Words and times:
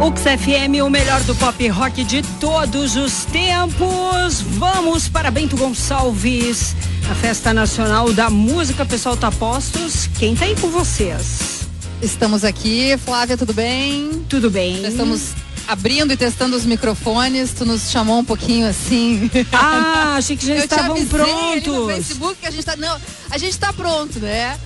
Ux 0.00 0.22
FM, 0.22 0.82
o 0.82 0.88
melhor 0.88 1.20
do 1.24 1.34
pop 1.34 1.68
rock 1.68 2.02
de 2.04 2.22
todos 2.40 2.96
os 2.96 3.26
tempos. 3.26 4.40
Vamos 4.40 5.08
para 5.08 5.30
Bento 5.30 5.58
Gonçalves, 5.58 6.74
a 7.10 7.14
Festa 7.14 7.52
Nacional 7.52 8.10
da 8.10 8.30
Música. 8.30 8.86
Pessoal, 8.86 9.14
tá 9.14 9.30
postos? 9.30 10.08
Quem 10.18 10.34
tá 10.34 10.46
aí 10.46 10.56
com 10.56 10.70
vocês? 10.70 11.68
Estamos 12.00 12.44
aqui, 12.44 12.96
Flávia, 13.04 13.36
tudo 13.36 13.52
bem? 13.52 14.24
Tudo 14.26 14.50
bem. 14.50 14.80
Já 14.80 14.88
estamos 14.88 15.34
abrindo 15.68 16.14
e 16.14 16.16
testando 16.16 16.56
os 16.56 16.64
microfones. 16.64 17.52
Tu 17.52 17.66
nos 17.66 17.90
chamou 17.90 18.20
um 18.20 18.24
pouquinho 18.24 18.66
assim. 18.66 19.30
Ah, 19.52 20.14
achei 20.16 20.34
que 20.34 20.46
já 20.46 20.54
Eu 20.56 20.60
te 20.60 20.64
estavam 20.64 20.96
avisei 20.96 21.20
ali 21.20 21.56
no 21.56 21.60
prontos. 21.60 21.94
Facebook 21.94 22.36
que 22.40 22.46
a 22.46 22.50
gente 22.50 22.64
tá. 22.64 22.74
Não, 22.74 22.98
a 23.30 23.36
gente 23.36 23.58
tá 23.58 23.70
pronto, 23.70 24.18
né? 24.18 24.58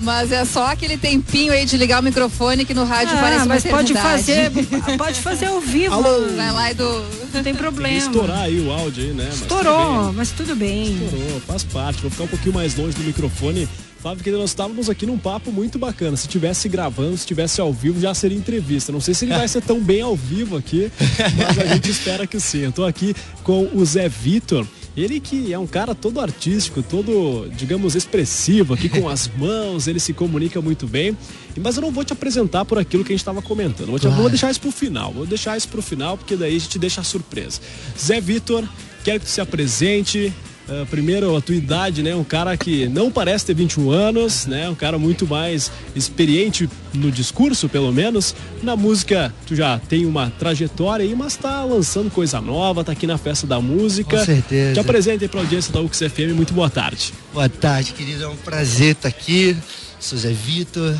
Mas 0.00 0.30
é 0.32 0.44
só 0.44 0.66
aquele 0.66 0.96
tempinho 0.96 1.52
aí 1.52 1.64
de 1.64 1.76
ligar 1.76 2.00
o 2.00 2.04
microfone 2.04 2.64
que 2.64 2.72
no 2.74 2.84
rádio 2.84 3.16
Ah, 3.16 3.20
parece 3.20 3.40
uma 3.40 3.46
mas 3.46 3.64
pode 3.64 3.94
fazer, 3.94 4.50
pode 4.96 5.20
fazer 5.20 5.46
ao 5.46 5.60
vivo. 5.60 5.94
Alô? 5.94 6.28
Vai 6.36 6.52
lá 6.52 6.70
e 6.70 6.74
do. 6.74 7.04
Não 7.34 7.42
tem 7.42 7.54
problema. 7.54 7.96
estourar 7.98 8.42
aí 8.42 8.60
o 8.60 8.70
áudio 8.72 9.04
aí, 9.04 9.10
né? 9.12 9.24
Mas 9.28 9.40
tudo 9.40 9.56
Estourou, 9.58 10.04
bem. 10.04 10.12
mas 10.14 10.30
tudo 10.30 10.56
bem. 10.56 10.92
Estourou, 11.04 11.40
faz 11.46 11.64
parte. 11.64 12.00
Vou 12.00 12.10
ficar 12.10 12.24
um 12.24 12.28
pouquinho 12.28 12.54
mais 12.54 12.74
longe 12.76 12.96
do 12.96 13.02
microfone. 13.04 13.68
Flávio, 14.00 14.22
que 14.22 14.30
nós 14.30 14.50
estávamos 14.50 14.88
aqui 14.88 15.04
num 15.04 15.18
papo 15.18 15.50
muito 15.50 15.76
bacana. 15.78 16.16
Se 16.16 16.28
tivesse 16.28 16.68
gravando, 16.68 17.16
se 17.16 17.26
tivesse 17.26 17.60
ao 17.60 17.72
vivo, 17.72 18.00
já 18.00 18.14
seria 18.14 18.38
entrevista. 18.38 18.92
Não 18.92 19.00
sei 19.00 19.12
se 19.12 19.24
ele 19.24 19.34
vai 19.34 19.48
ser 19.48 19.60
tão 19.60 19.80
bem 19.80 20.00
ao 20.02 20.14
vivo 20.14 20.56
aqui, 20.56 20.90
mas 21.36 21.58
a 21.58 21.66
gente 21.74 21.90
espera 21.90 22.24
que 22.24 22.38
sim. 22.38 22.60
Eu 22.60 22.72
tô 22.72 22.84
aqui 22.84 23.14
com 23.42 23.68
o 23.74 23.84
Zé 23.84 24.08
Vitor. 24.08 24.64
Ele 25.00 25.20
que 25.20 25.52
é 25.52 25.58
um 25.58 25.66
cara 25.66 25.94
todo 25.94 26.20
artístico, 26.20 26.82
todo, 26.82 27.48
digamos, 27.56 27.94
expressivo, 27.94 28.74
aqui 28.74 28.88
com 28.88 29.08
as 29.10 29.28
mãos, 29.28 29.86
ele 29.86 30.00
se 30.00 30.12
comunica 30.12 30.60
muito 30.60 30.86
bem. 30.86 31.16
Mas 31.60 31.76
eu 31.76 31.82
não 31.82 31.90
vou 31.90 32.04
te 32.04 32.12
apresentar 32.12 32.64
por 32.64 32.78
aquilo 32.78 33.04
que 33.04 33.12
a 33.12 33.14
gente 33.14 33.20
estava 33.20 33.40
comentando. 33.42 33.88
Vou, 33.88 33.98
te- 33.98 34.08
vou 34.08 34.28
deixar 34.28 34.50
isso 34.50 34.60
pro 34.60 34.70
final. 34.72 35.12
Vou 35.12 35.26
deixar 35.26 35.56
isso 35.56 35.68
pro 35.68 35.80
final, 35.82 36.16
porque 36.16 36.36
daí 36.36 36.56
a 36.56 36.58
gente 36.58 36.78
deixa 36.78 37.00
a 37.00 37.04
surpresa. 37.04 37.60
Zé 37.98 38.20
Vitor, 38.20 38.64
quero 39.04 39.20
que 39.20 39.26
tu 39.26 39.30
se 39.30 39.40
apresente. 39.40 40.32
Ah, 40.68 40.86
primeiro, 40.90 41.34
a 41.34 41.40
tua 41.40 41.54
idade, 41.54 42.02
né? 42.02 42.14
Um 42.14 42.22
cara 42.22 42.56
que 42.56 42.86
não 42.88 43.10
parece 43.10 43.46
ter 43.46 43.54
21 43.54 43.90
anos, 43.90 44.46
né? 44.46 44.68
Um 44.68 44.74
cara 44.74 44.98
muito 44.98 45.26
mais 45.26 45.72
experiente 45.96 46.68
no 46.92 47.10
discurso, 47.10 47.68
pelo 47.68 47.90
menos. 47.90 48.34
Na 48.62 48.76
música, 48.76 49.32
tu 49.46 49.56
já 49.56 49.78
tem 49.78 50.04
uma 50.04 50.30
trajetória 50.38 51.04
aí, 51.04 51.14
mas 51.14 51.36
tá 51.36 51.64
lançando 51.64 52.10
coisa 52.10 52.40
nova, 52.40 52.84
tá 52.84 52.92
aqui 52.92 53.06
na 53.06 53.16
festa 53.16 53.46
da 53.46 53.60
música. 53.60 54.18
Com 54.18 54.24
certeza. 54.24 54.74
Te 54.74 54.80
apresenta 54.80 55.24
aí 55.24 55.28
pra 55.28 55.40
audiência 55.40 55.72
da 55.72 55.80
UX 55.80 55.98
FM, 55.98 56.34
muito 56.34 56.52
boa 56.52 56.68
tarde. 56.68 57.14
Boa 57.32 57.48
tarde, 57.48 57.92
querido. 57.92 58.24
É 58.24 58.28
um 58.28 58.36
prazer 58.36 58.92
estar 58.92 59.08
aqui. 59.08 59.56
Sou 59.98 60.18
Zé 60.18 60.32
Vitor. 60.32 60.94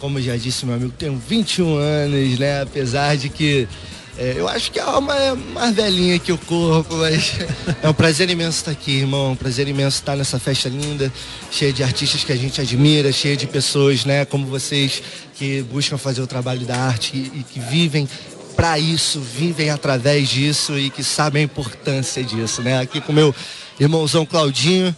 Como 0.00 0.20
já 0.20 0.36
disse 0.36 0.66
meu 0.66 0.74
amigo, 0.74 0.92
tenho 0.98 1.16
21 1.16 1.76
anos, 1.76 2.38
né? 2.38 2.62
Apesar 2.62 3.16
de 3.16 3.28
que 3.28 3.68
é, 4.16 4.34
eu 4.36 4.48
acho 4.48 4.70
que 4.70 4.78
a 4.78 4.84
alma 4.84 5.14
é 5.16 5.34
mais 5.34 5.74
velhinha 5.74 6.18
que 6.18 6.30
o 6.30 6.38
corpo, 6.38 6.96
mas 6.96 7.32
é 7.82 7.88
um 7.88 7.92
prazer 7.92 8.30
imenso 8.30 8.58
estar 8.58 8.70
aqui, 8.70 8.98
irmão. 8.98 9.32
Um 9.32 9.36
prazer 9.36 9.66
imenso 9.66 9.96
estar 9.96 10.16
nessa 10.16 10.38
festa 10.38 10.68
linda, 10.68 11.12
cheia 11.50 11.72
de 11.72 11.82
artistas 11.82 12.22
que 12.22 12.32
a 12.32 12.36
gente 12.36 12.60
admira, 12.60 13.10
cheia 13.10 13.36
de 13.36 13.46
pessoas, 13.46 14.04
né, 14.04 14.24
como 14.24 14.46
vocês 14.46 15.02
que 15.34 15.62
buscam 15.62 15.98
fazer 15.98 16.22
o 16.22 16.26
trabalho 16.26 16.64
da 16.64 16.76
arte 16.76 17.16
e, 17.16 17.40
e 17.40 17.42
que 17.42 17.58
vivem 17.58 18.08
para 18.54 18.78
isso, 18.78 19.20
vivem 19.20 19.70
através 19.70 20.28
disso 20.28 20.78
e 20.78 20.90
que 20.90 21.02
sabem 21.02 21.42
a 21.42 21.44
importância 21.44 22.22
disso, 22.22 22.62
né? 22.62 22.78
Aqui 22.78 23.00
com 23.00 23.12
meu 23.12 23.34
irmãozão 23.80 24.24
Claudinho 24.24 24.94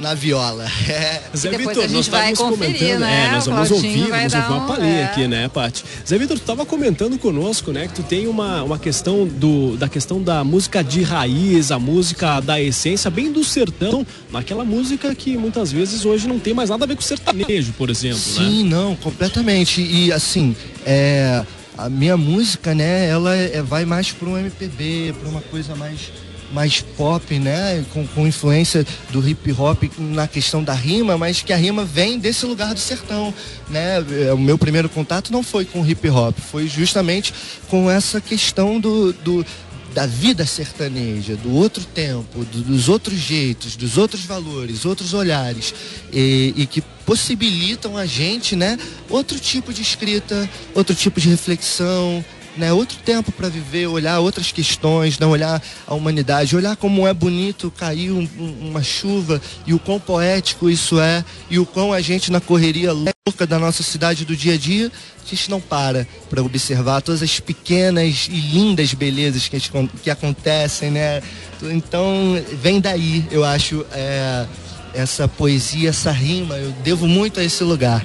na 0.00 0.14
viola. 0.14 0.66
É. 0.90 1.22
Zé 1.36 1.50
Vitor, 1.50 1.88
nós 1.88 2.06
estávamos 2.06 2.38
comentando, 2.38 3.00
né? 3.00 3.26
é, 3.28 3.30
nós 3.32 3.46
O 3.46 3.50
vamos 3.50 3.68
Claudinho 3.68 3.98
ouvir, 4.06 4.10
vamos 4.10 4.34
ouvir 4.34 4.46
uma 4.48 4.64
um- 4.64 4.66
palhinha 4.66 4.96
é. 5.00 5.04
aqui, 5.04 5.28
né, 5.28 5.48
Paty? 5.48 5.84
Zé 6.06 6.18
Vitor, 6.18 6.36
tu 6.36 6.40
estava 6.40 6.66
comentando 6.66 7.18
conosco, 7.18 7.70
né, 7.70 7.86
que 7.86 7.94
tu 7.94 8.02
tem 8.02 8.26
uma, 8.26 8.62
uma 8.64 8.78
questão 8.78 9.26
do, 9.26 9.76
da 9.76 9.88
questão 9.88 10.20
da 10.22 10.42
música 10.42 10.82
de 10.82 11.02
raiz, 11.02 11.70
a 11.70 11.78
música 11.78 12.40
da 12.40 12.60
essência, 12.60 13.10
bem 13.10 13.30
do 13.30 13.44
sertão, 13.44 14.04
naquela 14.32 14.64
música 14.64 15.14
que 15.14 15.36
muitas 15.36 15.70
vezes 15.70 16.04
hoje 16.04 16.26
não 16.26 16.38
tem 16.38 16.52
mais 16.54 16.70
nada 16.70 16.84
a 16.84 16.88
ver 16.88 16.96
com 16.96 17.02
sertanejo, 17.02 17.72
por 17.74 17.88
exemplo, 17.90 18.18
né? 18.18 18.44
Sim, 18.44 18.64
não, 18.64 18.96
completamente. 18.96 19.80
E 19.80 20.12
assim, 20.12 20.56
é, 20.84 21.44
a 21.78 21.88
minha 21.88 22.16
música, 22.16 22.74
né, 22.74 23.08
ela 23.08 23.34
é, 23.36 23.62
vai 23.62 23.84
mais 23.84 24.10
para 24.10 24.28
um 24.28 24.36
MPB, 24.38 25.14
para 25.20 25.28
uma 25.28 25.40
coisa 25.42 25.74
mais 25.76 26.10
mais 26.52 26.80
pop, 26.80 27.38
né, 27.38 27.84
com, 27.92 28.06
com 28.08 28.26
influência 28.26 28.84
do 29.10 29.26
hip 29.26 29.52
hop 29.52 29.84
na 29.98 30.26
questão 30.26 30.62
da 30.64 30.74
rima, 30.74 31.16
mas 31.16 31.42
que 31.42 31.52
a 31.52 31.56
rima 31.56 31.84
vem 31.84 32.18
desse 32.18 32.44
lugar 32.46 32.74
do 32.74 32.80
sertão, 32.80 33.32
né? 33.68 34.04
É, 34.26 34.32
O 34.32 34.38
meu 34.38 34.58
primeiro 34.58 34.88
contato 34.88 35.32
não 35.32 35.42
foi 35.42 35.64
com 35.64 35.86
hip 35.86 36.08
hop, 36.08 36.36
foi 36.38 36.66
justamente 36.66 37.32
com 37.68 37.90
essa 37.90 38.20
questão 38.20 38.80
do, 38.80 39.12
do 39.12 39.46
da 39.94 40.06
vida 40.06 40.46
sertaneja, 40.46 41.34
do 41.34 41.52
outro 41.52 41.84
tempo, 41.84 42.44
do- 42.44 42.62
dos 42.62 42.88
outros 42.88 43.18
jeitos, 43.18 43.74
dos 43.74 43.98
outros 43.98 44.24
valores, 44.24 44.84
outros 44.84 45.12
olhares, 45.14 45.74
e, 46.12 46.54
e 46.56 46.64
que 46.64 46.80
possibilitam 47.04 47.96
a 47.96 48.06
gente, 48.06 48.54
né, 48.54 48.78
outro 49.08 49.36
tipo 49.40 49.72
de 49.72 49.82
escrita, 49.82 50.48
outro 50.76 50.94
tipo 50.94 51.20
de 51.20 51.28
reflexão, 51.28 52.24
né, 52.56 52.72
outro 52.72 52.98
tempo 52.98 53.30
para 53.32 53.48
viver, 53.48 53.86
olhar 53.86 54.18
outras 54.20 54.50
questões, 54.52 55.18
né, 55.18 55.26
olhar 55.26 55.62
a 55.86 55.94
humanidade, 55.94 56.56
olhar 56.56 56.76
como 56.76 57.06
é 57.06 57.14
bonito 57.14 57.70
cair 57.70 58.10
um- 58.10 58.28
um- 58.38 58.68
uma 58.70 58.82
chuva 58.82 59.40
e 59.66 59.72
o 59.72 59.78
quão 59.78 60.00
poético 60.00 60.68
isso 60.68 61.00
é 61.00 61.24
e 61.48 61.58
o 61.58 61.64
quão 61.66 61.92
a 61.92 62.00
gente 62.00 62.30
na 62.32 62.40
correria 62.40 62.92
louca 62.92 63.46
da 63.46 63.58
nossa 63.58 63.82
cidade 63.82 64.24
do 64.24 64.34
dia 64.36 64.54
a 64.54 64.56
dia, 64.56 64.90
a 65.24 65.28
gente 65.28 65.48
não 65.48 65.60
para 65.60 66.06
para 66.28 66.42
observar 66.42 67.00
todas 67.02 67.22
as 67.22 67.38
pequenas 67.38 68.28
e 68.28 68.34
lindas 68.40 68.92
belezas 68.94 69.46
que, 69.46 69.58
gente 69.58 69.70
que 70.02 70.10
acontecem, 70.10 70.90
né? 70.90 71.22
Então 71.62 72.42
vem 72.60 72.80
daí, 72.80 73.24
eu 73.30 73.44
acho, 73.44 73.86
é, 73.92 74.46
essa 74.92 75.28
poesia, 75.28 75.90
essa 75.90 76.10
rima, 76.10 76.56
eu 76.56 76.72
devo 76.82 77.06
muito 77.06 77.38
a 77.38 77.44
esse 77.44 77.62
lugar. 77.62 78.04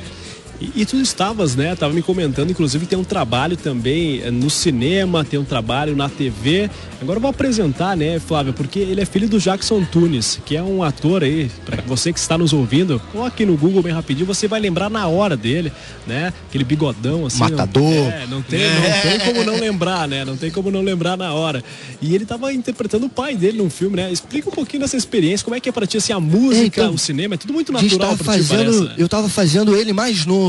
E, 0.59 0.81
e 0.81 0.85
tu 0.85 0.97
estavas, 0.97 1.55
né? 1.55 1.75
Tava 1.75 1.93
me 1.93 2.01
comentando, 2.01 2.51
inclusive 2.51 2.85
tem 2.85 2.97
um 2.97 3.03
trabalho 3.03 3.57
também 3.57 4.21
eh, 4.21 4.31
no 4.31 4.49
cinema, 4.49 5.23
tem 5.23 5.39
um 5.39 5.43
trabalho 5.43 5.95
na 5.95 6.09
TV. 6.09 6.69
Agora 7.01 7.17
eu 7.17 7.21
vou 7.21 7.29
apresentar, 7.29 7.95
né, 7.95 8.19
Flávia, 8.19 8.53
porque 8.53 8.79
ele 8.79 9.01
é 9.01 9.05
filho 9.05 9.27
do 9.27 9.39
Jackson 9.39 9.83
Tunis, 9.83 10.39
que 10.45 10.55
é 10.55 10.63
um 10.63 10.81
ator 10.81 11.23
aí, 11.23 11.51
para 11.65 11.81
você 11.83 12.11
que 12.11 12.19
está 12.19 12.37
nos 12.37 12.53
ouvindo, 12.53 13.01
coloque 13.11 13.45
no 13.45 13.57
Google 13.57 13.83
bem 13.83 13.93
rapidinho, 13.93 14.25
você 14.25 14.47
vai 14.47 14.59
lembrar 14.59 14.89
na 14.89 15.07
hora 15.07 15.35
dele, 15.35 15.71
né? 16.07 16.33
Aquele 16.47 16.63
bigodão 16.63 17.25
assim. 17.25 17.39
Matador. 17.39 17.83
Não, 17.83 18.11
é, 18.11 18.27
não 18.27 18.41
tem, 18.41 18.59
não 18.59 19.01
tem 19.01 19.19
como 19.19 19.43
não 19.43 19.59
lembrar, 19.59 20.07
né? 20.07 20.23
Não 20.23 20.37
tem 20.37 20.49
como 20.49 20.71
não 20.71 20.81
lembrar 20.81 21.17
na 21.17 21.33
hora. 21.33 21.63
E 22.01 22.15
ele 22.15 22.25
tava 22.25 22.53
interpretando 22.53 23.05
o 23.05 23.09
pai 23.09 23.35
dele 23.35 23.57
num 23.57 23.69
filme, 23.69 23.97
né? 23.97 24.11
Explica 24.11 24.49
um 24.49 24.53
pouquinho 24.53 24.81
dessa 24.81 24.95
experiência, 24.95 25.43
como 25.43 25.55
é 25.55 25.59
que 25.59 25.67
é 25.67 25.71
pra 25.71 25.85
ti 25.85 25.97
assim, 25.97 26.13
a 26.13 26.19
música, 26.19 26.81
então, 26.81 26.93
o 26.93 26.97
cinema, 26.97 27.35
é 27.35 27.37
tudo 27.37 27.53
muito 27.53 27.71
natural 27.71 28.15
pra 28.15 28.17
ti, 28.17 28.43
fazendo, 28.43 28.71
parece, 28.71 28.81
né? 28.81 28.95
eu 28.97 29.09
tava 29.09 29.27
fazendo 29.27 29.75
ele 29.75 29.91
mais 29.91 30.25
novo, 30.25 30.44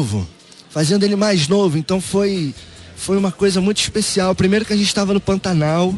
fazendo 0.71 1.05
ele 1.05 1.17
mais 1.17 1.49
novo, 1.49 1.79
então 1.79 2.01
foi 2.01 2.55
foi 2.97 3.17
uma 3.17 3.31
coisa 3.31 3.61
muito 3.61 3.79
especial. 3.79 4.34
Primeiro 4.34 4.65
que 4.65 4.73
a 4.73 4.77
gente 4.77 4.87
estava 4.87 5.12
no 5.12 5.21
Pantanal, 5.21 5.95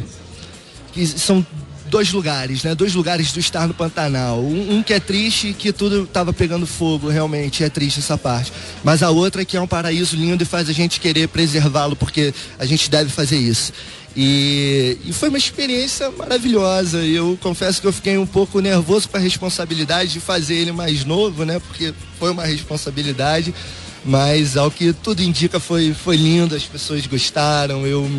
que 0.92 1.06
são 1.06 1.46
dois 1.88 2.12
lugares, 2.12 2.62
né? 2.62 2.74
Dois 2.74 2.94
lugares 2.94 3.32
do 3.32 3.40
estar 3.40 3.66
no 3.66 3.74
Pantanal. 3.74 4.40
Um, 4.40 4.78
um 4.78 4.82
que 4.82 4.92
é 4.92 5.00
triste, 5.00 5.54
que 5.56 5.72
tudo 5.72 6.06
tava 6.06 6.32
pegando 6.32 6.66
fogo, 6.66 7.08
realmente 7.08 7.64
é 7.64 7.68
triste 7.68 8.00
essa 8.00 8.16
parte. 8.16 8.52
Mas 8.84 9.02
a 9.02 9.10
outra 9.10 9.44
que 9.44 9.56
é 9.56 9.60
um 9.60 9.66
paraíso 9.66 10.16
lindo 10.16 10.42
e 10.42 10.46
faz 10.46 10.68
a 10.68 10.72
gente 10.72 11.00
querer 11.00 11.28
preservá-lo, 11.28 11.96
porque 11.96 12.34
a 12.58 12.66
gente 12.66 12.90
deve 12.90 13.10
fazer 13.10 13.38
isso. 13.38 13.72
E, 14.16 14.98
e 15.04 15.12
foi 15.12 15.28
uma 15.28 15.38
experiência 15.38 16.10
maravilhosa. 16.10 16.98
Eu 16.98 17.38
confesso 17.40 17.80
que 17.80 17.86
eu 17.86 17.92
fiquei 17.92 18.18
um 18.18 18.26
pouco 18.26 18.60
nervoso 18.60 19.08
com 19.08 19.16
a 19.16 19.20
responsabilidade 19.20 20.12
de 20.12 20.20
fazer 20.20 20.54
ele 20.54 20.72
mais 20.72 21.04
novo, 21.04 21.44
né? 21.44 21.60
Porque 21.60 21.94
foi 22.18 22.30
uma 22.30 22.44
responsabilidade. 22.44 23.54
Mas 24.08 24.56
ao 24.56 24.70
que 24.70 24.94
tudo 24.94 25.22
indica 25.22 25.60
foi, 25.60 25.92
foi 25.92 26.16
lindo, 26.16 26.54
as 26.56 26.62
pessoas 26.64 27.06
gostaram, 27.06 27.86
eu, 27.86 28.10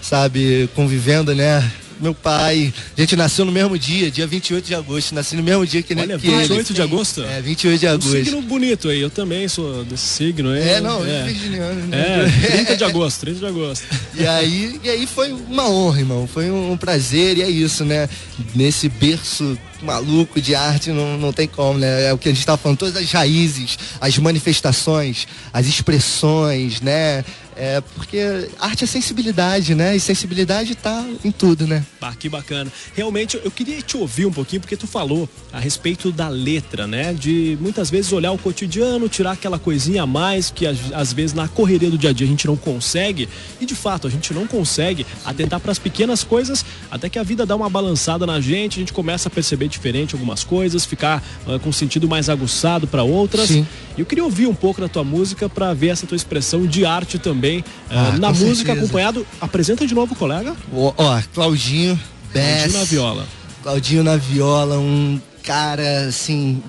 sabe, 0.00 0.66
convivendo, 0.74 1.34
né? 1.34 1.62
Meu 2.00 2.14
pai, 2.14 2.72
a 2.96 3.00
gente 3.00 3.16
nasceu 3.16 3.44
no 3.44 3.52
mesmo 3.52 3.78
dia, 3.78 4.10
dia 4.10 4.26
28 4.26 4.64
de 4.66 4.74
agosto, 4.74 5.14
nasci 5.14 5.36
no 5.36 5.42
mesmo 5.42 5.66
dia 5.66 5.82
que, 5.82 5.94
Olha, 5.94 6.18
que 6.18 6.26
ele. 6.26 6.38
28 6.38 6.74
de 6.74 6.82
agosto? 6.82 7.22
É, 7.22 7.40
28 7.42 7.80
de 7.80 7.86
Um 7.86 7.90
agosto. 7.90 8.10
signo 8.12 8.42
bonito 8.42 8.88
aí, 8.88 9.00
eu 9.00 9.10
também 9.10 9.46
sou 9.46 9.84
desse 9.84 10.06
signo 10.06 10.50
aí. 10.50 10.68
É, 10.68 10.80
não, 10.80 11.04
é. 11.04 11.24
virginiano, 11.24 11.86
né? 11.86 12.26
É, 12.26 12.48
30 12.52 12.76
de 12.76 12.84
agosto, 12.84 13.20
30 13.20 13.38
de 13.38 13.46
agosto. 13.46 13.84
E 14.14 14.26
aí, 14.26 14.80
e 14.82 14.88
aí 14.88 15.06
foi 15.06 15.32
uma 15.32 15.68
honra, 15.68 16.00
irmão. 16.00 16.26
Foi 16.26 16.50
um 16.50 16.76
prazer 16.78 17.36
e 17.36 17.42
é 17.42 17.48
isso, 17.48 17.84
né? 17.84 18.08
Nesse 18.54 18.88
berço 18.88 19.58
maluco 19.82 20.40
de 20.40 20.54
arte, 20.54 20.90
não, 20.90 21.18
não 21.18 21.32
tem 21.32 21.46
como, 21.46 21.78
né? 21.78 22.06
É 22.06 22.12
o 22.12 22.18
que 22.18 22.28
a 22.28 22.32
gente 22.32 22.40
estava 22.40 22.58
falando, 22.58 22.78
todas 22.78 22.96
as 22.96 23.10
raízes, 23.10 23.78
as 24.00 24.16
manifestações, 24.18 25.26
as 25.52 25.66
expressões, 25.66 26.80
né? 26.80 27.24
É, 27.58 27.80
porque 27.80 28.18
arte 28.60 28.84
é 28.84 28.86
sensibilidade, 28.86 29.74
né? 29.74 29.96
E 29.96 30.00
sensibilidade 30.00 30.72
está 30.72 31.02
em 31.24 31.32
tudo, 31.32 31.66
né? 31.66 31.84
Ah, 32.02 32.14
que 32.14 32.28
bacana. 32.28 32.70
Realmente, 32.94 33.40
eu 33.42 33.50
queria 33.50 33.80
te 33.80 33.96
ouvir 33.96 34.26
um 34.26 34.32
pouquinho, 34.32 34.60
porque 34.60 34.76
tu 34.76 34.86
falou 34.86 35.26
a 35.50 35.58
respeito 35.58 36.12
da 36.12 36.28
letra, 36.28 36.86
né? 36.86 37.14
De 37.14 37.56
muitas 37.58 37.88
vezes 37.88 38.12
olhar 38.12 38.30
o 38.32 38.38
cotidiano, 38.38 39.08
tirar 39.08 39.32
aquela 39.32 39.58
coisinha 39.58 40.02
a 40.02 40.06
mais 40.06 40.50
que 40.50 40.66
às 40.66 41.12
vezes 41.14 41.32
na 41.32 41.48
correria 41.48 41.90
do 41.90 41.96
dia 41.96 42.10
a 42.10 42.12
dia 42.12 42.26
a 42.26 42.30
gente 42.30 42.46
não 42.46 42.56
consegue. 42.56 43.26
E 43.58 43.64
de 43.64 43.74
fato, 43.74 44.06
a 44.06 44.10
gente 44.10 44.34
não 44.34 44.46
consegue 44.46 45.06
atentar 45.24 45.58
para 45.58 45.72
as 45.72 45.78
pequenas 45.78 46.22
coisas, 46.22 46.62
até 46.90 47.08
que 47.08 47.18
a 47.18 47.22
vida 47.22 47.46
dá 47.46 47.56
uma 47.56 47.70
balançada 47.70 48.26
na 48.26 48.38
gente, 48.38 48.76
a 48.76 48.80
gente 48.80 48.92
começa 48.92 49.28
a 49.28 49.30
perceber 49.30 49.65
diferente 49.68 50.14
algumas 50.14 50.44
coisas, 50.44 50.84
ficar 50.84 51.22
uh, 51.46 51.58
com 51.60 51.72
sentido 51.72 52.08
mais 52.08 52.28
aguçado 52.28 52.86
para 52.86 53.02
outras. 53.02 53.48
Sim. 53.48 53.66
E 53.96 54.00
eu 54.00 54.06
queria 54.06 54.24
ouvir 54.24 54.46
um 54.46 54.54
pouco 54.54 54.80
da 54.80 54.88
tua 54.88 55.04
música 55.04 55.48
para 55.48 55.72
ver 55.74 55.88
essa 55.88 56.06
tua 56.06 56.16
expressão 56.16 56.66
de 56.66 56.84
arte 56.84 57.18
também 57.18 57.64
ah, 57.90 58.12
uh, 58.14 58.18
na 58.18 58.28
música 58.28 58.54
certeza. 58.54 58.72
acompanhado. 58.72 59.26
Apresenta 59.40 59.86
de 59.86 59.94
novo 59.94 60.14
o 60.14 60.16
colega. 60.16 60.54
Ó, 60.72 60.92
ó 60.96 61.22
Claudinho, 61.34 61.98
Bess, 62.32 62.72
Claudinho 62.72 62.78
na 62.78 62.84
viola. 62.84 63.26
Claudinho 63.62 64.04
na 64.04 64.16
viola, 64.16 64.78
um 64.78 65.20
cara 65.42 66.06
assim, 66.08 66.62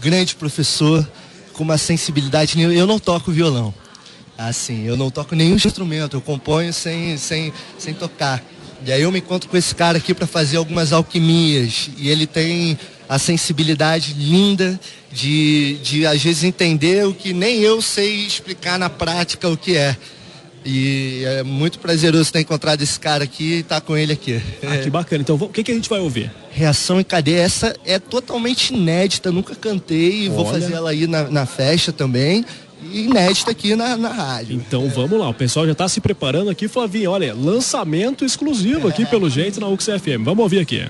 grande 0.00 0.34
professor, 0.34 1.06
com 1.52 1.62
uma 1.62 1.78
sensibilidade. 1.78 2.60
Eu 2.60 2.86
não 2.86 2.98
toco 2.98 3.30
violão. 3.30 3.72
Assim, 4.36 4.82
eu 4.82 4.96
não 4.96 5.10
toco 5.10 5.36
nenhum 5.36 5.54
instrumento, 5.54 6.16
eu 6.16 6.20
componho 6.20 6.72
sem, 6.72 7.16
sem, 7.16 7.52
sem 7.78 7.94
tocar. 7.94 8.42
E 8.86 8.92
aí 8.92 9.02
eu 9.02 9.10
me 9.10 9.18
encontro 9.18 9.48
com 9.48 9.56
esse 9.56 9.74
cara 9.74 9.98
aqui 9.98 10.12
para 10.12 10.26
fazer 10.26 10.58
algumas 10.58 10.92
alquimias. 10.92 11.90
E 11.96 12.10
ele 12.10 12.26
tem 12.26 12.78
a 13.08 13.18
sensibilidade 13.18 14.14
linda 14.14 14.78
de, 15.10 15.78
de 15.82 16.06
às 16.06 16.22
vezes 16.22 16.44
entender 16.44 17.06
o 17.06 17.14
que 17.14 17.32
nem 17.32 17.60
eu 17.60 17.80
sei 17.80 18.26
explicar 18.26 18.78
na 18.78 18.90
prática 18.90 19.48
o 19.48 19.56
que 19.56 19.76
é. 19.76 19.96
E 20.66 21.22
é 21.26 21.42
muito 21.42 21.78
prazeroso 21.78 22.32
ter 22.32 22.40
encontrado 22.40 22.80
esse 22.80 22.98
cara 22.98 23.24
aqui 23.24 23.44
e 23.44 23.60
estar 23.60 23.76
tá 23.76 23.86
com 23.86 23.96
ele 23.96 24.14
aqui. 24.14 24.40
Ah, 24.62 24.78
que 24.78 24.88
bacana. 24.88 25.20
Então, 25.20 25.36
o 25.36 25.48
que, 25.48 25.62
que 25.62 25.70
a 25.70 25.74
gente 25.74 25.90
vai 25.90 26.00
ouvir? 26.00 26.32
Reação 26.50 26.98
em 26.98 27.04
cadeia. 27.04 27.42
Essa 27.42 27.76
é 27.84 27.98
totalmente 27.98 28.72
inédita, 28.72 29.30
nunca 29.30 29.54
cantei 29.54 30.22
e 30.22 30.28
vou 30.28 30.46
fazer 30.46 30.72
ela 30.72 30.90
aí 30.90 31.06
na, 31.06 31.24
na 31.24 31.44
festa 31.44 31.92
também 31.92 32.44
inédita 32.94 33.50
aqui 33.50 33.74
na, 33.74 33.96
na 33.96 34.10
rádio. 34.10 34.56
Então 34.56 34.88
vamos 34.88 35.18
lá, 35.18 35.28
o 35.28 35.34
pessoal 35.34 35.66
já 35.66 35.72
está 35.72 35.88
se 35.88 36.00
preparando 36.00 36.50
aqui, 36.50 36.68
Flavinho. 36.68 37.10
Olha, 37.10 37.34
lançamento 37.34 38.24
exclusivo 38.24 38.88
aqui 38.88 39.04
pelo 39.06 39.28
jeito 39.28 39.60
na 39.60 39.68
UXFM. 39.68 40.22
Vamos 40.24 40.42
ouvir 40.42 40.60
aqui. 40.60 40.86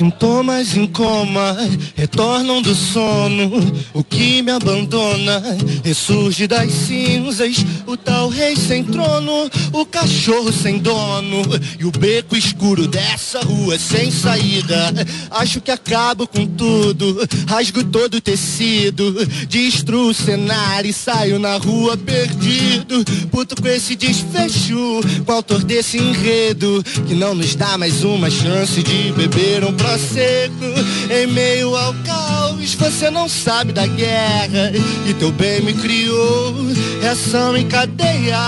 Sintomas 0.00 0.74
em 0.78 0.86
coma 0.86 1.54
retornam 1.94 2.62
do 2.62 2.74
sono. 2.74 3.50
O 3.92 4.02
que 4.02 4.40
me 4.40 4.50
abandona 4.50 5.42
ressurge 5.84 6.46
das 6.46 6.72
cinzas. 6.72 7.56
O 7.86 7.98
tal 7.98 8.30
rei 8.30 8.56
sem 8.56 8.82
trono, 8.82 9.50
o 9.74 9.84
cachorro 9.84 10.50
sem 10.50 10.78
dono 10.78 11.42
e 11.78 11.84
o 11.84 11.90
beco 11.90 12.34
escuro 12.34 12.88
dessa 12.88 13.40
rua 13.40 13.78
sem 13.78 14.10
saída. 14.10 14.90
Acho 15.30 15.60
que 15.60 15.70
acabo 15.70 16.26
com 16.26 16.46
tudo, 16.46 17.28
rasgo 17.46 17.84
todo 17.84 18.14
o 18.14 18.20
tecido, 18.22 19.26
destruo 19.48 20.08
o 20.08 20.14
cenário 20.14 20.88
e 20.88 20.94
saio 20.94 21.38
na 21.38 21.58
rua 21.58 21.94
perdido. 21.98 23.04
Puto 23.30 23.60
com 23.60 23.68
esse 23.68 23.94
desfecho, 23.96 25.02
com 25.26 25.32
o 25.32 25.34
autor 25.34 25.62
desse 25.62 25.98
enredo 25.98 26.82
que 27.06 27.14
não 27.14 27.34
nos 27.34 27.54
dá 27.54 27.76
mais 27.76 28.02
uma 28.02 28.30
chance 28.30 28.82
de 28.82 29.12
beber 29.12 29.62
um 29.62 29.74
seco 29.98 30.64
em 31.10 31.26
meio 31.26 31.74
ao 31.74 31.94
caos. 32.04 32.74
Você 32.74 33.10
não 33.10 33.28
sabe 33.28 33.72
da 33.72 33.86
guerra 33.86 34.72
que 35.06 35.14
teu 35.14 35.32
bem 35.32 35.60
me 35.62 35.74
criou. 35.74 36.54
Reação 37.00 37.56
em 37.56 37.66
cadeia 37.66 38.38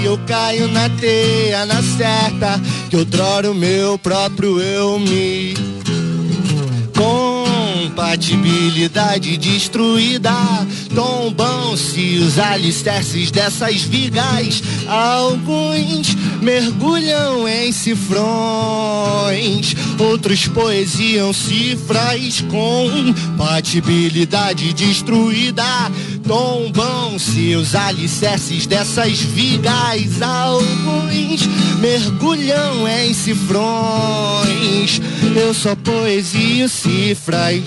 e 0.00 0.04
eu 0.04 0.18
caio 0.26 0.68
na 0.68 0.88
teia, 0.88 1.66
na 1.66 1.82
certa 1.82 2.60
que 2.88 2.96
outrora 2.96 3.50
o 3.50 3.54
meu 3.54 3.98
próprio 3.98 4.60
eu 4.60 4.98
me 4.98 5.54
compatibilidade 7.78 9.36
destruída. 9.36 10.32
Tombam-se 10.94 12.18
os 12.18 12.38
alicerces 12.38 13.30
dessas 13.30 13.82
vigas. 13.82 14.62
Alguns 14.86 16.14
mergulham 16.42 17.46
em 17.46 17.70
cifrões, 17.72 18.16
outros 19.98 20.48
poesiam 20.48 21.30
cifras. 21.32 22.42
Compatibilidade 22.50 24.72
destruída. 24.72 25.64
Tombam-se 26.28 27.56
os 27.56 27.74
alicerces 27.74 28.66
dessas 28.66 29.18
vigas. 29.18 30.20
Alguns 30.20 31.46
mergulham 31.80 32.86
em 32.86 33.14
cifrões. 33.14 35.00
Eu 35.34 35.54
só 35.54 35.74
poesio 35.74 36.68
cifras. 36.68 37.62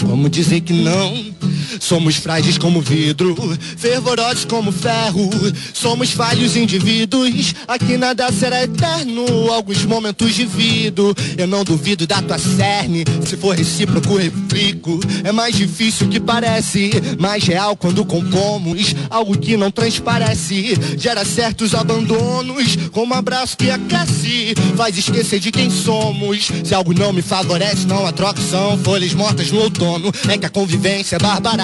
Como 0.00 0.30
dizer 0.30 0.60
que 0.60 0.72
não? 0.72 1.29
Somos 1.78 2.16
frágeis 2.16 2.58
como 2.58 2.80
vidro, 2.80 3.36
fervorosos 3.76 4.44
como 4.44 4.72
ferro. 4.72 5.30
Somos 5.72 6.10
falhos 6.10 6.56
indivíduos, 6.56 7.54
aqui 7.68 7.96
nada 7.96 8.30
será 8.32 8.62
eterno. 8.62 9.50
Alguns 9.50 9.84
momentos 9.84 10.34
divido, 10.34 11.14
eu 11.36 11.46
não 11.46 11.64
duvido 11.64 12.06
da 12.06 12.20
tua 12.22 12.38
cerne. 12.38 13.04
Se 13.24 13.36
for 13.36 13.56
recíproco, 13.56 14.16
replico. 14.16 15.00
É 15.22 15.32
mais 15.32 15.54
difícil 15.54 16.08
que 16.08 16.18
parece, 16.18 16.90
mais 17.18 17.44
real 17.44 17.76
quando 17.76 18.04
compomos 18.04 18.94
algo 19.08 19.36
que 19.38 19.56
não 19.56 19.70
transparece. 19.70 20.74
Gera 20.96 21.24
certos 21.24 21.74
abandonos, 21.74 22.76
como 22.92 23.14
um 23.14 23.18
abraço 23.18 23.56
que 23.56 23.70
aquece. 23.70 24.54
Faz 24.76 24.96
esquecer 24.96 25.40
de 25.40 25.50
quem 25.50 25.70
somos. 25.70 26.50
Se 26.64 26.74
algo 26.74 26.92
não 26.92 27.12
me 27.12 27.22
favorece, 27.22 27.86
não 27.86 28.06
há 28.06 28.12
troca, 28.12 28.40
são 28.40 28.78
folhas 28.78 29.12
mortas 29.12 29.50
no 29.50 29.60
outono. 29.60 30.12
É 30.28 30.38
que 30.38 30.46
a 30.46 30.50
convivência 30.50 31.16
é 31.16 31.18
bárbara. 31.18 31.59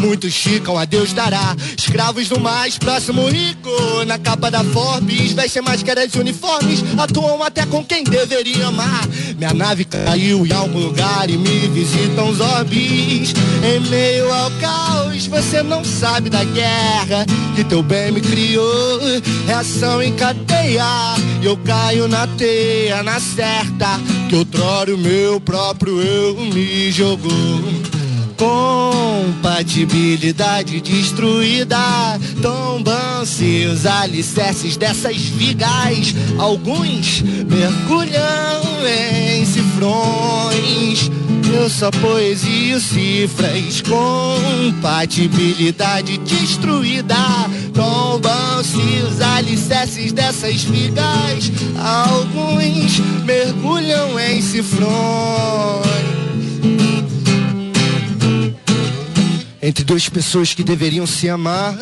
Muitos 0.00 0.34
ficam, 0.34 0.78
a 0.78 0.84
Deus 0.84 1.12
dará. 1.12 1.56
Escravos 1.76 2.28
do 2.28 2.40
mais 2.40 2.78
próximo 2.78 3.28
rico. 3.28 3.70
Na 4.06 4.18
capa 4.18 4.50
da 4.50 4.62
Forbes, 4.64 5.32
vestem 5.32 5.62
máscaras 5.62 6.14
e 6.14 6.18
uniformes. 6.18 6.82
Atuam 6.96 7.42
até 7.42 7.66
com 7.66 7.84
quem 7.84 8.04
deveria 8.04 8.68
amar. 8.68 9.06
Minha 9.36 9.54
nave 9.54 9.84
caiu 9.84 10.46
em 10.46 10.52
algum 10.52 10.78
lugar 10.78 11.28
e 11.28 11.36
me 11.36 11.68
visitam 11.68 12.30
os 12.30 12.40
orbes. 12.40 13.32
Em 13.62 13.80
meio 13.88 14.32
ao 14.32 14.50
caos, 14.52 15.26
você 15.26 15.62
não 15.62 15.84
sabe 15.84 16.30
da 16.30 16.44
guerra 16.44 17.26
que 17.54 17.64
teu 17.64 17.82
bem 17.82 18.12
me 18.12 18.20
criou. 18.20 19.00
Reação 19.46 20.02
em 20.02 20.14
cadeia, 20.14 20.84
eu 21.42 21.56
caio 21.58 22.06
na 22.06 22.26
teia, 22.26 23.02
na 23.02 23.18
certa. 23.18 23.98
Que 24.28 24.36
outrora 24.36 24.94
o 24.94 24.98
meu 24.98 25.40
próprio 25.40 26.00
eu 26.00 26.34
me 26.36 26.92
jogou. 26.92 27.97
Compatibilidade 28.38 30.80
destruída, 30.80 31.76
tombam-se 32.40 33.66
os 33.66 33.84
alicerces 33.84 34.76
dessas 34.76 35.16
vigas. 35.16 36.14
Alguns 36.38 37.20
mergulham 37.20 38.62
em 38.86 39.44
cifrões. 39.44 41.10
Eu 41.52 41.68
só 41.68 41.90
poesio 41.90 42.78
cifras, 42.78 43.82
compatibilidade 43.82 46.18
destruída. 46.18 47.16
Tombam-se 47.74 49.02
os 49.02 49.20
alicerces 49.20 50.12
dessas 50.12 50.62
vigas. 50.62 51.50
Alguns 51.76 53.00
mergulham 53.24 54.16
em 54.20 54.40
cifrões. 54.40 56.07
Entre 59.68 59.84
duas 59.84 60.08
pessoas 60.08 60.54
que 60.54 60.64
deveriam 60.64 61.06
se 61.06 61.28
amar, 61.28 61.76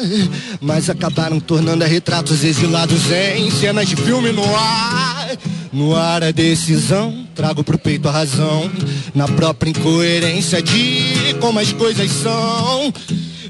mas 0.60 0.90
acabaram 0.90 1.38
tornando 1.38 1.84
a 1.84 1.86
retratos 1.86 2.42
exilados 2.42 3.12
em 3.12 3.48
cenas 3.48 3.88
de 3.88 3.94
filme 3.94 4.32
no 4.32 4.44
ar. 4.56 5.28
No 5.72 5.94
ar 5.94 6.24
a 6.24 6.32
decisão, 6.32 7.26
trago 7.32 7.62
pro 7.62 7.78
peito 7.78 8.08
a 8.08 8.10
razão, 8.10 8.68
na 9.14 9.28
própria 9.28 9.70
incoerência 9.70 10.60
de 10.60 11.36
como 11.40 11.60
as 11.60 11.72
coisas 11.72 12.10
são. 12.10 12.92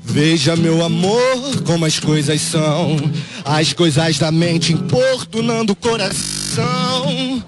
Veja, 0.03 0.55
meu 0.55 0.85
amor, 0.85 1.63
como 1.65 1.87
as 1.87 1.99
coisas 1.99 2.41
são. 2.43 2.97
As 3.43 3.73
coisas 3.73 4.19
da 4.19 4.31
mente 4.31 4.73
importunando 4.73 5.73
o 5.73 5.77
coração. 5.77 7.43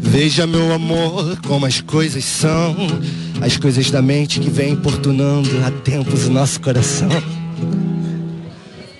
Veja, 0.00 0.46
meu 0.46 0.72
amor, 0.72 1.38
como 1.46 1.66
as 1.66 1.82
coisas 1.82 2.24
são. 2.24 2.76
As 3.40 3.56
coisas 3.56 3.90
da 3.90 4.02
mente 4.02 4.38
que 4.38 4.50
vem 4.50 4.72
importunando 4.72 5.48
há 5.64 5.70
tempos 5.70 6.26
o 6.26 6.30
nosso 6.30 6.60
coração. 6.60 7.08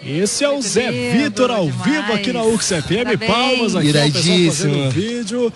Esse 0.03 0.43
é 0.43 0.49
o 0.49 0.61
Zé 0.61 0.91
Vitor 1.13 1.51
ao 1.51 1.67
vivo 1.67 2.13
aqui 2.13 2.33
na 2.33 2.43
UXFM. 2.43 3.19
Palmas 3.27 3.77
aqui, 3.77 3.89
Iradíssimo. 3.89 4.75
fazendo 4.75 4.91
vídeo. 4.91 5.53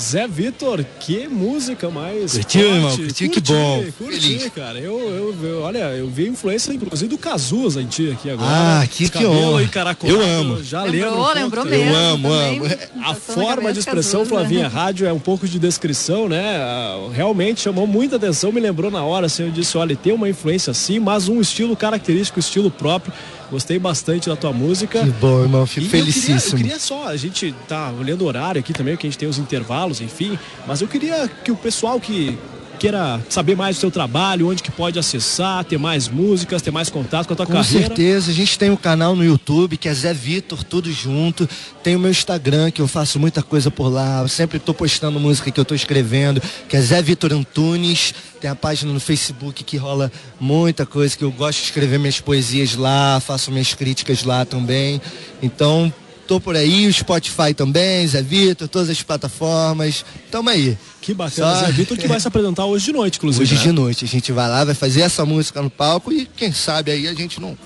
Zé 0.00 0.28
Vitor, 0.28 0.84
que 1.00 1.26
música 1.26 1.90
mais. 1.90 2.32
Curtiu, 2.32 2.60
forte. 2.62 2.74
irmão? 2.76 2.96
Curtiu? 2.96 3.30
Que 3.30 3.40
bom. 3.40 3.84
Curti, 3.98 4.20
Feliz. 4.20 4.48
cara. 4.54 4.78
Eu, 4.78 4.96
eu, 5.00 5.36
eu- 5.44 5.60
olha, 5.62 5.78
eu 5.96 6.08
vi 6.08 6.26
a 6.26 6.28
influência, 6.28 6.72
inclusive, 6.72 7.08
do 7.10 7.18
Cazuza 7.18 7.82
em 7.82 7.86
ti 7.86 8.10
aqui 8.12 8.30
agora. 8.30 8.48
Ah, 8.48 8.78
né? 8.80 8.86
que- 8.90 9.08
que 9.08 9.26
honra. 9.26 9.68
Eu 10.04 10.20
amo. 10.22 10.62
Já 10.62 10.84
Lembrou, 10.84 11.32
lembro 11.34 11.60
um 11.60 11.64
lembrou 11.64 11.64
mesmo. 11.64 11.96
amo, 11.96 12.28
também. 12.28 12.58
amo. 12.58 12.66
A 12.66 13.14
Passou 13.14 13.36
na 13.36 13.44
forma 13.44 13.72
de 13.72 13.78
expressão, 13.80 14.20
Cazuza. 14.20 14.36
Flavinha, 14.36 14.68
rádio 14.68 15.06
é 15.06 15.12
um 15.12 15.18
pouco 15.18 15.48
de 15.48 15.58
descrição, 15.58 16.28
né? 16.28 16.58
Ah, 16.58 17.08
Realmente 17.12 17.60
chamou 17.62 17.86
muita 17.86 18.16
atenção, 18.16 18.52
me 18.52 18.60
lembrou 18.60 18.90
na 18.92 19.02
hora, 19.02 19.26
assim, 19.26 19.44
eu 19.44 19.50
disse, 19.50 19.76
olha, 19.76 19.96
tem 19.96 20.12
uma 20.12 20.28
influência 20.28 20.72
sim, 20.72 21.00
mas 21.00 21.28
um 21.28 21.40
estilo 21.40 21.76
característico, 21.76 22.38
estilo 22.38 22.70
próprio. 22.70 23.12
Gostei 23.50 23.78
bastante 23.78 24.28
da 24.28 24.36
tua 24.36 24.52
música. 24.52 25.02
Que 25.04 25.10
bom, 25.10 25.42
irmão. 25.42 25.66
Fico 25.66 25.80
E 25.80 25.86
eu 25.86 25.90
queria- 25.90 26.00
Eu 26.00 26.12
felicíssimo. 26.12 26.56
queria, 26.58 26.78
só, 26.78 27.08
a 27.08 27.16
gente 27.16 27.54
tá 27.66 27.90
olhando 27.98 28.22
o 28.22 28.26
horário 28.26 28.58
aqui 28.60 28.72
também, 28.74 28.96
que 28.96 29.06
a 29.06 29.10
gente 29.10 29.18
tem 29.18 29.28
os 29.28 29.38
intervalos, 29.38 30.00
enfim, 30.00 30.38
mas 30.66 30.80
eu 30.82 30.88
queria 30.88 31.26
que 31.44 31.50
o 31.50 31.56
pessoal 31.56 31.98
que 31.98 32.38
queira 32.78 33.20
saber 33.28 33.56
mais 33.56 33.76
do 33.76 33.80
seu 33.80 33.90
trabalho, 33.90 34.48
onde 34.48 34.62
que 34.62 34.70
pode 34.70 34.98
acessar, 34.98 35.64
ter 35.64 35.78
mais 35.78 36.08
músicas, 36.08 36.62
ter 36.62 36.70
mais 36.70 36.88
contato 36.88 37.26
com 37.26 37.32
a 37.34 37.36
tua 37.36 37.46
Com 37.46 37.52
carreira. 37.52 37.88
certeza, 37.88 38.30
a 38.30 38.34
gente 38.34 38.58
tem 38.58 38.70
um 38.70 38.76
canal 38.76 39.14
no 39.16 39.24
YouTube 39.24 39.76
que 39.76 39.88
é 39.88 39.94
Zé 39.94 40.14
Vitor, 40.14 40.62
tudo 40.62 40.90
junto. 40.90 41.48
Tem 41.82 41.96
o 41.96 41.98
meu 41.98 42.10
Instagram, 42.10 42.70
que 42.70 42.80
eu 42.80 42.88
faço 42.88 43.18
muita 43.18 43.42
coisa 43.42 43.70
por 43.70 43.88
lá. 43.88 44.22
Eu 44.22 44.28
sempre 44.28 44.58
tô 44.58 44.72
postando 44.72 45.18
música 45.18 45.50
que 45.50 45.58
eu 45.58 45.64
tô 45.64 45.74
escrevendo, 45.74 46.40
que 46.68 46.76
é 46.76 46.80
Zé 46.80 47.02
Vitor 47.02 47.32
Antunes. 47.32 48.14
Tem 48.40 48.48
a 48.48 48.54
página 48.54 48.92
no 48.92 49.00
Facebook 49.00 49.64
que 49.64 49.76
rola 49.76 50.12
muita 50.38 50.86
coisa, 50.86 51.16
que 51.16 51.24
eu 51.24 51.32
gosto 51.32 51.58
de 51.58 51.64
escrever 51.64 51.98
minhas 51.98 52.20
poesias 52.20 52.76
lá, 52.76 53.20
faço 53.20 53.50
minhas 53.50 53.74
críticas 53.74 54.22
lá 54.22 54.44
também. 54.44 55.00
Então, 55.42 55.92
tô 56.28 56.38
por 56.38 56.54
aí, 56.54 56.86
o 56.86 56.92
Spotify 56.92 57.54
também, 57.56 58.06
Zé 58.06 58.22
Vitor, 58.22 58.68
todas 58.68 58.90
as 58.90 59.02
plataformas. 59.02 60.04
Tamo 60.30 60.50
aí. 60.50 60.76
Que 61.00 61.14
bacana, 61.14 61.54
Só- 61.54 61.66
Zé 61.66 61.72
Vitor, 61.72 61.96
que 61.96 62.06
vai 62.06 62.20
se 62.20 62.28
apresentar 62.28 62.66
hoje 62.66 62.84
de 62.84 62.92
noite, 62.92 63.16
inclusive. 63.16 63.42
Hoje 63.42 63.54
né? 63.54 63.62
de 63.62 63.72
noite 63.72 64.04
a 64.04 64.08
gente 64.08 64.30
vai 64.30 64.46
lá, 64.46 64.62
vai 64.62 64.74
fazer 64.74 65.00
essa 65.00 65.24
música 65.24 65.62
no 65.62 65.70
palco 65.70 66.12
e 66.12 66.26
quem 66.36 66.52
sabe 66.52 66.90
aí 66.90 67.08
a 67.08 67.14
gente 67.14 67.40
não, 67.40 67.56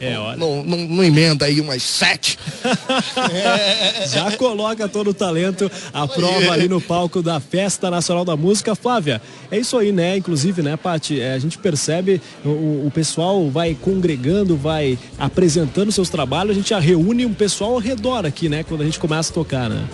É, 0.00 0.18
olha. 0.18 0.36
não, 0.36 0.62
não, 0.62 0.76
não 0.76 1.04
emenda 1.04 1.46
aí 1.46 1.60
umas 1.60 1.82
sete. 1.82 2.38
Já 4.12 4.32
coloca 4.32 4.88
todo 4.88 5.10
o 5.10 5.14
talento 5.14 5.70
à 5.92 6.06
prova 6.06 6.52
ali 6.52 6.68
no 6.68 6.80
palco 6.80 7.22
da 7.22 7.40
Festa 7.40 7.90
Nacional 7.90 8.24
da 8.24 8.36
Música. 8.36 8.74
Flávia, 8.74 9.22
é 9.50 9.58
isso 9.58 9.76
aí, 9.78 9.92
né? 9.92 10.16
Inclusive, 10.16 10.62
né, 10.62 10.76
Pati? 10.76 11.20
a 11.22 11.38
gente 11.38 11.58
percebe 11.58 12.20
o, 12.44 12.86
o 12.86 12.92
pessoal 12.94 13.48
vai 13.50 13.74
congregando, 13.74 14.56
vai 14.56 14.98
apresentando 15.18 15.90
seus 15.90 16.10
trabalhos, 16.10 16.52
a 16.52 16.54
gente 16.54 16.70
já 16.70 16.78
reúne 16.78 17.24
um 17.24 17.34
pessoal 17.34 17.72
ao 17.72 17.78
redor 17.78 18.26
aqui, 18.26 18.48
né? 18.48 18.62
Quando 18.64 18.82
a 18.82 18.84
gente 18.84 18.98
começa 18.98 19.30
a 19.30 19.34
tocar, 19.34 19.70
né? 19.70 19.84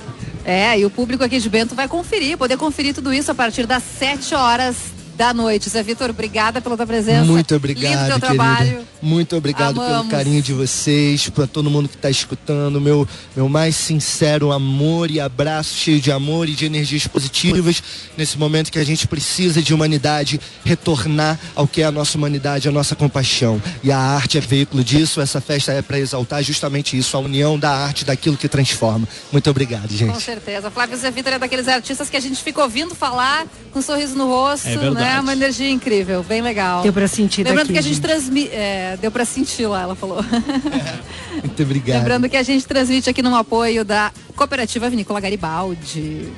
É, 0.44 0.78
e 0.78 0.85
o 0.85 0.90
público 0.90 1.23
aqui 1.23 1.38
de 1.38 1.49
Bento 1.49 1.75
vai 1.75 1.87
conferir, 1.87 2.37
poder 2.37 2.56
conferir 2.56 2.94
tudo 2.94 3.12
isso 3.14 3.30
a 3.30 3.35
partir 3.35 3.66
das 3.66 3.82
7 3.82 4.35
horas 4.35 5.01
da 5.16 5.33
noite. 5.35 5.69
Zé 5.69 5.83
Vitor, 5.83 6.11
obrigada 6.11 6.61
pela 6.61 6.76
tua 6.76 6.87
presença. 6.87 7.25
Muito 7.25 7.52
Lindo 7.52 7.57
obrigado, 7.57 7.92
teu 7.92 8.21
querida. 8.21 8.21
trabalho. 8.21 8.87
Muito 9.02 9.37
obrigado 9.37 9.75
pelo 9.75 9.87
Amamos. 9.87 10.11
carinho 10.11 10.40
de 10.40 10.52
vocês, 10.52 11.28
para 11.28 11.47
todo 11.47 11.69
mundo 11.69 11.88
que 11.88 11.97
está 11.97 12.09
escutando. 12.09 12.81
Meu, 12.81 13.07
meu 13.35 13.49
mais 13.49 13.75
sincero 13.76 14.52
amor 14.52 15.11
e 15.11 15.19
abraço, 15.21 15.75
cheio 15.76 16.00
de 16.00 16.12
amor 16.12 16.49
e 16.49 16.52
de 16.52 16.66
energias 16.66 17.07
positivas, 17.07 17.83
nesse 18.16 18.38
momento 18.38 18.71
que 18.71 18.78
a 18.78 18.85
gente 18.85 19.07
precisa 19.09 19.61
de 19.61 19.75
humanidade 19.75 20.40
retornar 20.64 21.38
ao 21.54 21.66
que 21.66 21.83
é 21.83 21.85
a 21.85 21.90
nossa 21.92 22.16
humanidade, 22.16 22.69
a 22.69 22.73
nossa 22.73 22.95
compaixão. 22.95 23.61
E 23.83 23.90
a 23.90 23.99
arte 23.99 24.38
é 24.38 24.40
veículo 24.40 24.85
disso. 24.85 25.21
Essa 25.21 25.40
festa 25.40 25.73
é 25.73 25.83
para 25.83 25.99
exaltar 25.99 26.42
justamente 26.42 26.97
isso, 26.97 27.16
a 27.16 27.21
união 27.21 27.59
da 27.59 27.71
arte, 27.71 28.04
daquilo 28.04 28.37
que 28.37 28.49
transforma. 28.49 29.07
Muito 29.33 29.50
obrigado, 29.50 29.88
Com 29.88 29.97
gente. 29.97 30.23
certeza. 30.23 30.71
Flávio 30.71 30.97
Zé 30.97 31.11
Vitor 31.11 31.33
é 31.35 31.38
daqueles 31.38 31.66
artistas 31.69 32.09
que 32.09 32.16
a 32.16 32.21
gente 32.21 32.42
fica 32.42 32.62
ouvindo 32.62 32.95
falar 32.95 33.47
com 33.73 33.81
um 33.81 33.83
sorriso 33.83 34.14
no 34.16 34.26
rosto, 34.28 34.69
É 34.69 34.76
verdade. 34.76 34.95
né? 34.95 35.01
Uma 35.21 35.32
energia 35.32 35.71
incrível, 35.71 36.23
bem 36.23 36.40
legal. 36.42 36.82
Deu 36.82 36.92
pra 36.92 37.06
sentir 37.09 37.42
Lembrando 37.44 37.68
daqui, 37.68 37.73
que 37.75 37.78
a 37.78 37.82
gente 37.82 37.94
gente. 37.94 38.02
transmite. 38.02 38.50
é, 38.52 38.99
deu 39.00 39.11
pra 39.11 39.25
sentir 39.25 39.66
lá, 39.66 39.82
ela 39.82 39.94
falou. 39.94 40.18
Muito 41.42 41.62
obrigado. 41.62 41.99
Lembrando 41.99 42.28
que 42.28 42.37
a 42.37 42.42
gente 42.42 42.66
transmite 42.66 43.09
aqui 43.09 43.23
no 43.23 43.35
apoio 43.35 43.85
da 43.85 44.12
Cooperativa 44.37 44.88
Vinícola 44.90 45.21
Garibaldi. 45.21 46.28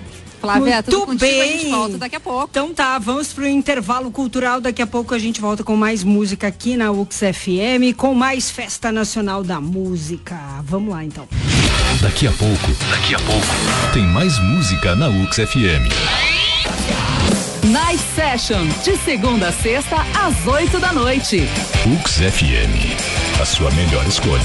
Flávia, 0.40 0.74
Muito 0.74 0.90
tudo 0.90 1.06
contigo, 1.06 1.24
a 1.24 1.44
bem. 1.44 1.58
gente 1.58 1.70
volta 1.70 1.96
daqui 1.96 2.16
a 2.16 2.20
pouco. 2.20 2.48
Então 2.50 2.74
tá, 2.74 2.98
vamos 2.98 3.32
pro 3.32 3.48
intervalo 3.48 4.10
cultural. 4.10 4.60
Daqui 4.60 4.82
a 4.82 4.86
pouco 4.86 5.14
a 5.14 5.18
gente 5.18 5.40
volta 5.40 5.64
com 5.64 5.74
mais 5.74 6.04
música 6.04 6.46
aqui 6.46 6.76
na 6.76 6.90
UX 6.92 7.16
FM, 7.18 7.96
com 7.96 8.12
mais 8.14 8.50
Festa 8.50 8.92
Nacional 8.92 9.42
da 9.42 9.58
Música. 9.58 10.36
Vamos 10.64 10.92
lá 10.92 11.02
então. 11.02 11.26
Daqui 12.02 12.26
a 12.26 12.32
pouco, 12.32 12.70
daqui 12.90 13.14
a 13.14 13.18
pouco, 13.20 13.46
tem 13.94 14.02
mais 14.04 14.38
música 14.38 14.94
na 14.94 15.08
UX 15.08 15.36
FM. 15.36 16.43
Night 17.72 17.98
Session, 18.14 18.66
de 18.84 18.94
segunda 18.98 19.48
a 19.48 19.52
sexta, 19.52 19.96
às 20.14 20.46
8 20.46 20.78
da 20.78 20.92
noite. 20.92 21.48
UX 21.86 22.16
FM, 22.16 22.94
a 23.40 23.44
sua 23.46 23.70
melhor 23.70 24.06
escolha. 24.06 24.42